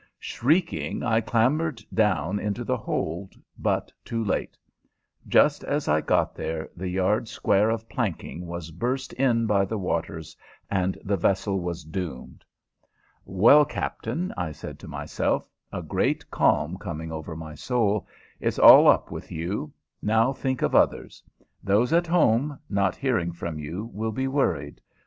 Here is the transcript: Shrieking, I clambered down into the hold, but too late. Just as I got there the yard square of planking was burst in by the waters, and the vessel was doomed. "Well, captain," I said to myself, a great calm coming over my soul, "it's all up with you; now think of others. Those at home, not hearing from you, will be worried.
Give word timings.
Shrieking, 0.17 1.03
I 1.03 1.21
clambered 1.21 1.83
down 1.93 2.39
into 2.39 2.63
the 2.63 2.75
hold, 2.75 3.35
but 3.59 3.91
too 4.03 4.23
late. 4.23 4.57
Just 5.27 5.63
as 5.63 5.87
I 5.87 6.01
got 6.01 6.33
there 6.33 6.67
the 6.75 6.89
yard 6.89 7.27
square 7.27 7.69
of 7.69 7.87
planking 7.87 8.47
was 8.47 8.71
burst 8.71 9.13
in 9.13 9.45
by 9.45 9.63
the 9.63 9.77
waters, 9.77 10.35
and 10.71 10.97
the 11.05 11.17
vessel 11.17 11.59
was 11.59 11.83
doomed. 11.83 12.43
"Well, 13.25 13.63
captain," 13.63 14.33
I 14.35 14.53
said 14.53 14.79
to 14.79 14.87
myself, 14.87 15.47
a 15.71 15.83
great 15.83 16.31
calm 16.31 16.79
coming 16.79 17.11
over 17.11 17.35
my 17.35 17.53
soul, 17.53 18.07
"it's 18.39 18.57
all 18.57 18.87
up 18.87 19.11
with 19.11 19.31
you; 19.31 19.71
now 20.01 20.33
think 20.33 20.63
of 20.63 20.73
others. 20.73 21.21
Those 21.63 21.93
at 21.93 22.07
home, 22.07 22.57
not 22.71 22.95
hearing 22.95 23.33
from 23.33 23.59
you, 23.59 23.87
will 23.93 24.11
be 24.11 24.27
worried. 24.27 24.81